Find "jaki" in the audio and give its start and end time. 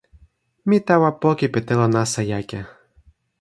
2.31-2.59